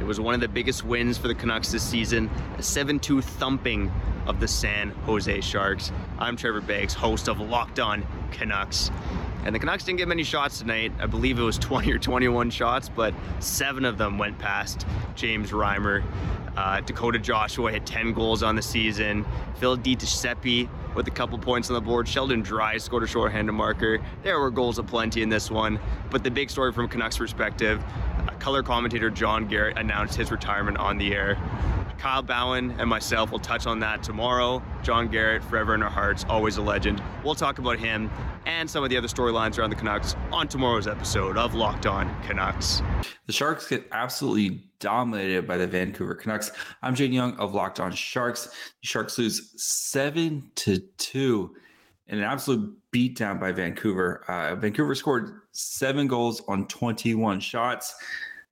It 0.00 0.04
was 0.04 0.18
one 0.18 0.34
of 0.34 0.40
the 0.40 0.48
biggest 0.48 0.84
wins 0.84 1.18
for 1.18 1.28
the 1.28 1.34
Canucks 1.34 1.70
this 1.70 1.82
season, 1.82 2.30
a 2.56 2.62
7 2.62 2.98
2 2.98 3.20
thumping 3.20 3.90
of 4.26 4.40
the 4.40 4.48
San 4.48 4.90
Jose 5.06 5.40
Sharks. 5.40 5.92
I'm 6.18 6.36
Trevor 6.36 6.60
Beggs, 6.60 6.94
host 6.94 7.28
of 7.28 7.40
Locked 7.40 7.80
On 7.80 8.06
Canucks. 8.30 8.90
And 9.44 9.54
the 9.54 9.58
Canucks 9.58 9.84
didn't 9.84 9.98
get 9.98 10.06
many 10.08 10.22
shots 10.22 10.60
tonight. 10.60 10.92
I 11.00 11.06
believe 11.06 11.38
it 11.38 11.42
was 11.42 11.58
20 11.58 11.90
or 11.92 11.98
21 11.98 12.50
shots, 12.50 12.88
but 12.88 13.14
seven 13.40 13.84
of 13.84 13.98
them 13.98 14.18
went 14.18 14.38
past 14.38 14.86
James 15.14 15.50
Reimer. 15.50 16.04
Uh, 16.56 16.80
Dakota 16.80 17.18
Joshua 17.18 17.72
hit 17.72 17.86
10 17.86 18.12
goals 18.12 18.42
on 18.42 18.54
the 18.54 18.62
season. 18.62 19.24
Phil 19.56 19.76
DiGiuseppe 19.76 20.68
with 20.94 21.08
a 21.08 21.10
couple 21.10 21.38
points 21.38 21.70
on 21.70 21.74
the 21.74 21.80
board. 21.80 22.06
Sheldon 22.06 22.42
Dowd 22.42 22.80
scored 22.80 23.02
a 23.02 23.06
shorthanded 23.06 23.54
marker. 23.54 24.00
There 24.22 24.38
were 24.38 24.50
goals 24.50 24.78
aplenty 24.78 25.22
in 25.22 25.30
this 25.30 25.50
one. 25.50 25.80
But 26.10 26.22
the 26.22 26.30
big 26.30 26.50
story 26.50 26.72
from 26.72 26.88
Canucks 26.88 27.16
perspective, 27.16 27.82
uh, 28.18 28.32
color 28.38 28.62
commentator 28.62 29.10
John 29.10 29.48
Garrett 29.48 29.78
announced 29.78 30.16
his 30.16 30.30
retirement 30.30 30.76
on 30.76 30.98
the 30.98 31.14
air. 31.14 31.38
Kyle 32.02 32.20
Bhawan 32.20 32.74
and 32.80 32.90
myself 32.90 33.30
will 33.30 33.38
touch 33.38 33.64
on 33.64 33.78
that 33.78 34.02
tomorrow. 34.02 34.60
John 34.82 35.06
Garrett, 35.06 35.44
forever 35.44 35.76
in 35.76 35.84
our 35.84 35.88
hearts, 35.88 36.26
always 36.28 36.56
a 36.56 36.60
legend. 36.60 37.00
We'll 37.24 37.36
talk 37.36 37.60
about 37.60 37.78
him 37.78 38.10
and 38.44 38.68
some 38.68 38.82
of 38.82 38.90
the 38.90 38.96
other 38.96 39.06
storylines 39.06 39.56
around 39.56 39.70
the 39.70 39.76
Canucks 39.76 40.16
on 40.32 40.48
tomorrow's 40.48 40.88
episode 40.88 41.36
of 41.36 41.54
Locked 41.54 41.86
On 41.86 42.12
Canucks. 42.24 42.82
The 43.26 43.32
Sharks 43.32 43.68
get 43.68 43.86
absolutely 43.92 44.64
dominated 44.80 45.46
by 45.46 45.56
the 45.56 45.66
Vancouver 45.68 46.16
Canucks. 46.16 46.50
I'm 46.82 46.96
Jane 46.96 47.12
Young 47.12 47.36
of 47.36 47.54
Locked 47.54 47.78
On 47.78 47.92
Sharks. 47.92 48.46
The 48.46 48.88
Sharks 48.88 49.16
lose 49.16 49.52
seven 49.62 50.50
to 50.56 50.78
two 50.98 51.54
in 52.08 52.18
an 52.18 52.24
absolute 52.24 52.76
beatdown 52.90 53.38
by 53.38 53.52
Vancouver. 53.52 54.24
Uh, 54.26 54.56
Vancouver 54.56 54.96
scored 54.96 55.42
seven 55.52 56.08
goals 56.08 56.42
on 56.48 56.66
21 56.66 57.38
shots. 57.38 57.94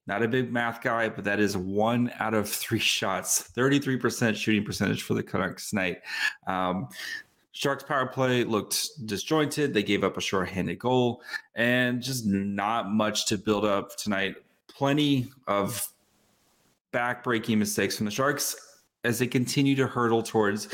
Not 0.06 0.22
a 0.22 0.28
big 0.28 0.52
math 0.52 0.82
guy, 0.82 1.08
but 1.08 1.24
that 1.24 1.40
is 1.40 1.56
one 1.56 2.12
out 2.18 2.34
of 2.34 2.48
three 2.48 2.78
shots. 2.96 3.50
33% 3.56 4.34
shooting 4.34 4.64
percentage 4.64 5.02
for 5.02 5.14
the 5.14 5.22
Canucks 5.22 5.70
tonight. 5.70 5.98
Um, 6.46 6.88
Sharks 7.52 7.82
power 7.82 8.06
play 8.06 8.44
looked 8.44 9.06
disjointed. 9.06 9.74
They 9.74 9.82
gave 9.82 10.04
up 10.04 10.16
a 10.16 10.20
short-handed 10.20 10.78
goal 10.78 11.22
and 11.54 12.00
just 12.00 12.24
not 12.24 12.90
much 12.90 13.26
to 13.26 13.36
build 13.36 13.64
up 13.64 13.96
tonight. 13.96 14.36
Plenty 14.68 15.30
of 15.46 15.86
back-breaking 16.92 17.58
mistakes 17.58 17.96
from 17.96 18.06
the 18.06 18.12
Sharks 18.12 18.56
as 19.04 19.18
they 19.18 19.26
continue 19.26 19.74
to 19.76 19.86
hurdle 19.86 20.22
towards 20.22 20.68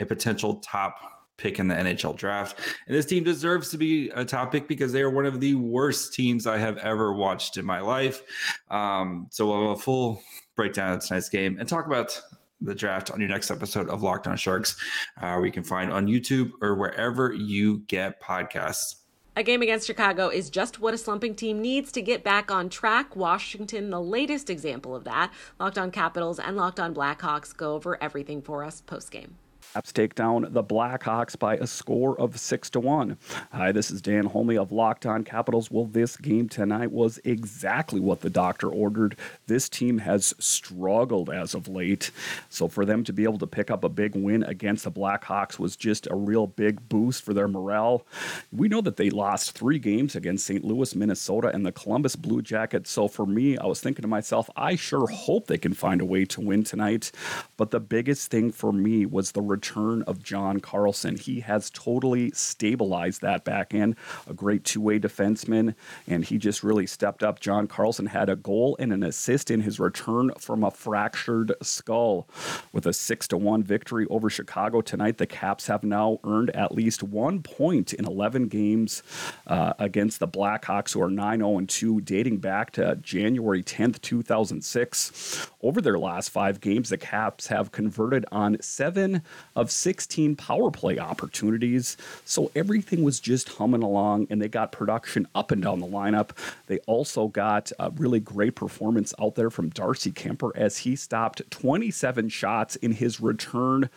a 0.00 0.06
potential 0.06 0.56
top 0.56 1.17
pick 1.38 1.58
in 1.58 1.68
the 1.68 1.74
NHL 1.74 2.16
draft. 2.16 2.58
And 2.86 2.94
this 2.94 3.06
team 3.06 3.24
deserves 3.24 3.70
to 3.70 3.78
be 3.78 4.10
a 4.10 4.24
topic 4.24 4.68
because 4.68 4.92
they 4.92 5.00
are 5.00 5.08
one 5.10 5.24
of 5.24 5.40
the 5.40 5.54
worst 5.54 6.12
teams 6.12 6.46
I 6.46 6.58
have 6.58 6.76
ever 6.78 7.14
watched 7.14 7.56
in 7.56 7.64
my 7.64 7.80
life. 7.80 8.22
Um, 8.70 9.28
so 9.30 9.46
we'll 9.46 9.68
have 9.68 9.78
a 9.78 9.80
full 9.80 10.22
breakdown 10.56 10.92
of 10.92 11.04
tonight's 11.04 11.30
game 11.30 11.56
and 11.58 11.66
talk 11.66 11.86
about 11.86 12.20
the 12.60 12.74
draft 12.74 13.10
on 13.10 13.20
your 13.20 13.28
next 13.28 13.50
episode 13.50 13.88
of 13.88 14.02
Locked 14.02 14.26
On 14.26 14.36
Sharks, 14.36 14.76
uh, 15.16 15.34
where 15.34 15.46
you 15.46 15.52
can 15.52 15.62
find 15.62 15.92
on 15.92 16.06
YouTube 16.06 16.50
or 16.60 16.74
wherever 16.74 17.32
you 17.32 17.78
get 17.86 18.20
podcasts. 18.20 18.96
A 19.36 19.44
game 19.44 19.62
against 19.62 19.86
Chicago 19.86 20.28
is 20.28 20.50
just 20.50 20.80
what 20.80 20.94
a 20.94 20.98
slumping 20.98 21.36
team 21.36 21.62
needs 21.62 21.92
to 21.92 22.02
get 22.02 22.24
back 22.24 22.50
on 22.50 22.68
track. 22.68 23.14
Washington, 23.14 23.90
the 23.90 24.00
latest 24.00 24.50
example 24.50 24.96
of 24.96 25.04
that. 25.04 25.32
Locked 25.60 25.78
on 25.78 25.92
Capitals 25.92 26.40
and 26.40 26.56
Locked 26.56 26.80
on 26.80 26.92
Blackhawks 26.92 27.56
go 27.56 27.74
over 27.74 28.02
everything 28.02 28.42
for 28.42 28.64
us 28.64 28.80
post 28.80 29.12
game. 29.12 29.36
Caps 29.74 29.92
take 29.92 30.14
down 30.14 30.46
the 30.50 30.64
Blackhawks 30.64 31.38
by 31.38 31.56
a 31.56 31.66
score 31.66 32.18
of 32.18 32.40
six 32.40 32.70
to 32.70 32.80
one. 32.80 33.18
Hi, 33.52 33.70
this 33.70 33.90
is 33.90 34.00
Dan 34.00 34.30
Holmey 34.30 34.60
of 34.60 34.72
Locked 34.72 35.04
On 35.04 35.22
Capitals. 35.24 35.70
Well, 35.70 35.84
this 35.84 36.16
game 36.16 36.48
tonight 36.48 36.90
was 36.90 37.20
exactly 37.22 38.00
what 38.00 38.22
the 38.22 38.30
doctor 38.30 38.70
ordered. 38.70 39.14
This 39.46 39.68
team 39.68 39.98
has 39.98 40.34
struggled 40.38 41.28
as 41.28 41.54
of 41.54 41.68
late, 41.68 42.10
so 42.48 42.66
for 42.66 42.86
them 42.86 43.04
to 43.04 43.12
be 43.12 43.24
able 43.24 43.36
to 43.38 43.46
pick 43.46 43.70
up 43.70 43.84
a 43.84 43.90
big 43.90 44.16
win 44.16 44.42
against 44.42 44.84
the 44.84 44.90
Blackhawks 44.90 45.58
was 45.58 45.76
just 45.76 46.08
a 46.10 46.16
real 46.16 46.46
big 46.46 46.88
boost 46.88 47.22
for 47.22 47.34
their 47.34 47.46
morale. 47.46 48.06
We 48.50 48.68
know 48.68 48.80
that 48.80 48.96
they 48.96 49.10
lost 49.10 49.52
three 49.52 49.78
games 49.78 50.16
against 50.16 50.46
St. 50.46 50.64
Louis, 50.64 50.94
Minnesota, 50.94 51.48
and 51.48 51.66
the 51.66 51.72
Columbus 51.72 52.16
Blue 52.16 52.40
Jackets. 52.40 52.90
So 52.90 53.06
for 53.06 53.26
me, 53.26 53.58
I 53.58 53.66
was 53.66 53.82
thinking 53.82 54.02
to 54.02 54.08
myself, 54.08 54.48
I 54.56 54.76
sure 54.76 55.06
hope 55.08 55.46
they 55.46 55.58
can 55.58 55.74
find 55.74 56.00
a 56.00 56.06
way 56.06 56.24
to 56.24 56.40
win 56.40 56.64
tonight. 56.64 57.12
But 57.58 57.70
the 57.70 57.80
biggest 57.80 58.30
thing 58.30 58.50
for 58.50 58.72
me 58.72 59.04
was 59.04 59.32
the 59.32 59.57
return 59.58 60.02
of 60.02 60.22
John 60.22 60.60
Carlson. 60.60 61.16
He 61.16 61.40
has 61.40 61.68
totally 61.70 62.30
stabilized 62.30 63.22
that 63.22 63.44
back 63.44 63.74
end, 63.74 63.96
a 64.28 64.32
great 64.32 64.62
two 64.62 64.80
way 64.80 65.00
defenseman, 65.00 65.74
and 66.06 66.24
he 66.24 66.38
just 66.38 66.62
really 66.62 66.86
stepped 66.86 67.24
up. 67.24 67.40
John 67.40 67.66
Carlson 67.66 68.06
had 68.06 68.28
a 68.28 68.36
goal 68.36 68.76
and 68.78 68.92
an 68.92 69.02
assist 69.02 69.50
in 69.50 69.62
his 69.62 69.80
return 69.80 70.30
from 70.38 70.62
a 70.62 70.70
fractured 70.70 71.52
skull. 71.60 72.28
With 72.72 72.86
a 72.86 72.92
6 72.92 73.26
to 73.28 73.36
1 73.36 73.64
victory 73.64 74.06
over 74.10 74.30
Chicago 74.30 74.80
tonight, 74.80 75.18
the 75.18 75.26
Caps 75.26 75.66
have 75.66 75.82
now 75.82 76.20
earned 76.22 76.50
at 76.50 76.70
least 76.70 77.02
one 77.02 77.42
point 77.42 77.92
in 77.92 78.04
11 78.04 78.46
games 78.46 79.02
uh, 79.48 79.72
against 79.80 80.20
the 80.20 80.28
Blackhawks, 80.28 80.92
who 80.92 81.02
are 81.02 81.10
9 81.10 81.40
0 81.40 81.60
2, 81.66 82.00
dating 82.02 82.38
back 82.38 82.70
to 82.72 82.94
January 83.02 83.64
10th, 83.64 84.00
2006. 84.02 85.50
Over 85.60 85.80
their 85.80 85.98
last 85.98 86.30
five 86.30 86.60
games, 86.60 86.90
the 86.90 86.96
Caps 86.96 87.48
have 87.48 87.72
converted 87.72 88.24
on 88.30 88.56
seven 88.60 89.22
of 89.58 89.72
16 89.72 90.36
power 90.36 90.70
play 90.70 91.00
opportunities. 91.00 91.96
So 92.24 92.52
everything 92.54 93.02
was 93.02 93.18
just 93.18 93.48
humming 93.48 93.82
along, 93.82 94.28
and 94.30 94.40
they 94.40 94.48
got 94.48 94.70
production 94.70 95.26
up 95.34 95.50
and 95.50 95.60
down 95.60 95.80
the 95.80 95.86
lineup. 95.86 96.30
They 96.68 96.78
also 96.86 97.26
got 97.26 97.72
a 97.80 97.90
really 97.90 98.20
great 98.20 98.54
performance 98.54 99.12
out 99.20 99.34
there 99.34 99.50
from 99.50 99.70
Darcy 99.70 100.12
Kuemper 100.12 100.52
as 100.54 100.78
he 100.78 100.94
stopped 100.94 101.42
27 101.50 102.28
shots 102.28 102.76
in 102.76 102.92
his 102.92 103.20
return 103.20 103.90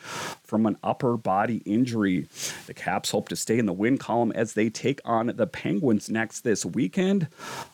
from 0.43 0.65
an 0.65 0.77
upper 0.83 1.15
body 1.15 1.57
injury. 1.57 2.27
The 2.65 2.73
Caps 2.73 3.11
hope 3.11 3.29
to 3.29 3.35
stay 3.35 3.59
in 3.59 3.67
the 3.67 3.73
win 3.73 3.99
column 3.99 4.31
as 4.31 4.53
they 4.53 4.71
take 4.71 4.99
on 5.05 5.27
the 5.27 5.45
Penguins 5.45 6.09
next 6.09 6.41
this 6.41 6.65
weekend. 6.65 7.27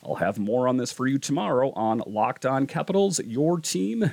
I'll 0.03 0.15
have 0.15 0.38
more 0.38 0.67
on 0.67 0.75
this 0.75 0.91
for 0.91 1.08
you 1.08 1.20
tomorrow 1.20 1.72
on 1.72 2.03
Locked 2.06 2.46
On 2.46 2.67
Capitals, 2.67 3.22
your 3.22 3.62
team 3.62 4.12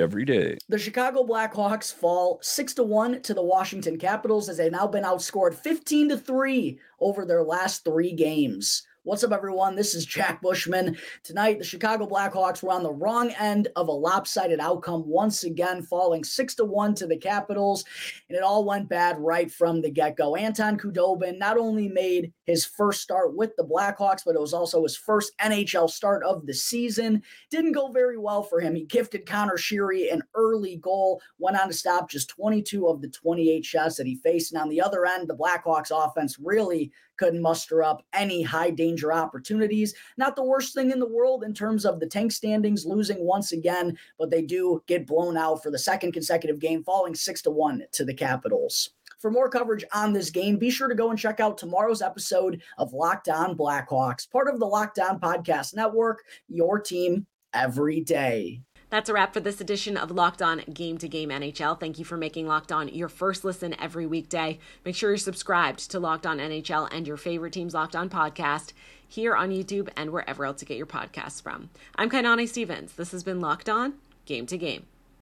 every 0.00 0.24
day. 0.24 0.58
The 0.68 0.78
Chicago 0.78 1.22
Blackhawks 1.22 1.92
fall 1.92 2.38
6 2.42 2.74
to 2.74 2.82
1 2.82 3.22
to 3.22 3.34
the 3.34 3.42
Washington 3.42 3.98
Capitals 3.98 4.48
as 4.48 4.56
they've 4.56 4.72
now 4.72 4.86
been 4.86 5.04
outscored 5.04 5.54
15 5.54 6.10
to 6.10 6.16
3 6.16 6.78
over 7.00 7.24
their 7.24 7.42
last 7.42 7.84
3 7.84 8.12
games. 8.12 8.82
What's 9.10 9.24
up, 9.24 9.32
everyone? 9.32 9.74
This 9.74 9.96
is 9.96 10.06
Jack 10.06 10.40
Bushman. 10.40 10.96
Tonight, 11.24 11.58
the 11.58 11.64
Chicago 11.64 12.06
Blackhawks 12.06 12.62
were 12.62 12.70
on 12.70 12.84
the 12.84 12.92
wrong 12.92 13.32
end 13.40 13.66
of 13.74 13.88
a 13.88 13.92
lopsided 13.92 14.60
outcome, 14.60 15.02
once 15.04 15.42
again 15.42 15.82
falling 15.82 16.22
six 16.22 16.54
to 16.54 16.64
one 16.64 16.94
to 16.94 17.08
the 17.08 17.16
Capitals, 17.16 17.84
and 18.28 18.38
it 18.38 18.44
all 18.44 18.64
went 18.64 18.88
bad 18.88 19.18
right 19.18 19.50
from 19.50 19.82
the 19.82 19.90
get-go. 19.90 20.36
Anton 20.36 20.78
Khudobin 20.78 21.38
not 21.38 21.58
only 21.58 21.88
made 21.88 22.32
his 22.46 22.64
first 22.64 23.00
start 23.00 23.34
with 23.34 23.50
the 23.56 23.64
Blackhawks, 23.64 24.22
but 24.24 24.36
it 24.36 24.40
was 24.40 24.54
also 24.54 24.84
his 24.84 24.96
first 24.96 25.32
NHL 25.38 25.90
start 25.90 26.22
of 26.22 26.46
the 26.46 26.54
season. 26.54 27.20
Didn't 27.50 27.72
go 27.72 27.90
very 27.90 28.16
well 28.16 28.44
for 28.44 28.60
him. 28.60 28.76
He 28.76 28.84
gifted 28.84 29.26
Conor 29.26 29.56
Sheary 29.56 30.12
an 30.12 30.22
early 30.36 30.76
goal, 30.76 31.20
went 31.40 31.60
on 31.60 31.66
to 31.66 31.74
stop 31.74 32.08
just 32.08 32.28
22 32.28 32.86
of 32.86 33.02
the 33.02 33.08
28 33.08 33.64
shots 33.64 33.96
that 33.96 34.06
he 34.06 34.14
faced. 34.14 34.52
And 34.52 34.62
on 34.62 34.68
the 34.68 34.80
other 34.80 35.04
end, 35.04 35.26
the 35.26 35.36
Blackhawks 35.36 35.90
offense 35.90 36.38
really 36.38 36.92
couldn't 37.20 37.42
muster 37.42 37.82
up 37.82 38.02
any 38.14 38.40
high 38.40 38.70
danger 38.70 39.12
opportunities. 39.12 39.94
Not 40.16 40.36
the 40.36 40.42
worst 40.42 40.72
thing 40.72 40.90
in 40.90 40.98
the 40.98 41.06
world 41.06 41.44
in 41.44 41.52
terms 41.52 41.84
of 41.84 42.00
the 42.00 42.06
tank 42.06 42.32
standings 42.32 42.86
losing 42.86 43.22
once 43.22 43.52
again, 43.52 43.98
but 44.18 44.30
they 44.30 44.40
do 44.40 44.82
get 44.86 45.06
blown 45.06 45.36
out 45.36 45.62
for 45.62 45.70
the 45.70 45.78
second 45.78 46.12
consecutive 46.12 46.58
game, 46.58 46.82
falling 46.82 47.14
six 47.14 47.42
to 47.42 47.50
one 47.50 47.82
to 47.92 48.06
the 48.06 48.14
Capitals. 48.14 48.92
For 49.18 49.30
more 49.30 49.50
coverage 49.50 49.84
on 49.92 50.14
this 50.14 50.30
game, 50.30 50.56
be 50.56 50.70
sure 50.70 50.88
to 50.88 50.94
go 50.94 51.10
and 51.10 51.18
check 51.18 51.40
out 51.40 51.58
tomorrow's 51.58 52.00
episode 52.00 52.62
of 52.78 52.94
Locked 52.94 53.28
On 53.28 53.54
Blackhawks, 53.54 54.30
part 54.30 54.48
of 54.48 54.58
the 54.58 54.64
Locked 54.64 54.98
On 54.98 55.20
Podcast 55.20 55.74
Network, 55.74 56.22
your 56.48 56.80
team 56.80 57.26
every 57.52 58.00
day. 58.00 58.62
That's 58.90 59.08
a 59.08 59.12
wrap 59.12 59.32
for 59.32 59.38
this 59.38 59.60
edition 59.60 59.96
of 59.96 60.10
Locked 60.10 60.42
On 60.42 60.62
Game 60.74 60.98
to 60.98 61.08
Game 61.08 61.28
NHL. 61.28 61.78
Thank 61.78 62.00
you 62.00 62.04
for 62.04 62.16
making 62.16 62.48
Locked 62.48 62.72
On 62.72 62.88
your 62.88 63.08
first 63.08 63.44
listen 63.44 63.80
every 63.80 64.04
weekday. 64.04 64.58
Make 64.84 64.96
sure 64.96 65.10
you're 65.10 65.16
subscribed 65.16 65.92
to 65.92 66.00
Locked 66.00 66.26
On 66.26 66.38
NHL 66.38 66.88
and 66.90 67.06
your 67.06 67.16
favorite 67.16 67.52
team's 67.52 67.72
Locked 67.72 67.94
On 67.94 68.10
podcast 68.10 68.72
here 69.06 69.36
on 69.36 69.50
YouTube 69.50 69.88
and 69.96 70.10
wherever 70.10 70.44
else 70.44 70.60
you 70.60 70.66
get 70.66 70.76
your 70.76 70.86
podcasts 70.86 71.40
from. 71.40 71.70
I'm 71.94 72.10
Kainani 72.10 72.48
Stevens. 72.48 72.92
This 72.94 73.12
has 73.12 73.22
been 73.22 73.40
Locked 73.40 73.68
On 73.68 73.94
Game 74.24 74.46
to 74.46 74.58
Game. 74.58 74.86